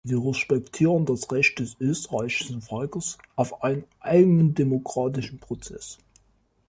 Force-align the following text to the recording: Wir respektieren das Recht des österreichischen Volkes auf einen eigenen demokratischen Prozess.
Wir 0.03 0.17
respektieren 0.17 1.05
das 1.05 1.31
Recht 1.31 1.59
des 1.59 1.77
österreichischen 1.79 2.59
Volkes 2.63 3.19
auf 3.35 3.61
einen 3.63 3.83
eigenen 3.99 4.55
demokratischen 4.55 5.39
Prozess. 5.39 5.99